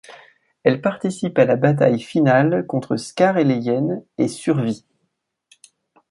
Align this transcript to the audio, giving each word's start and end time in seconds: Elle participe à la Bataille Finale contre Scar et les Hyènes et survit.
Elle 0.63 0.81
participe 0.81 1.37
à 1.37 1.45
la 1.45 1.55
Bataille 1.55 1.99
Finale 2.01 2.65
contre 2.65 2.97
Scar 2.97 3.37
et 3.37 3.43
les 3.43 3.57
Hyènes 3.59 4.03
et 4.17 4.27
survit. 4.29 4.87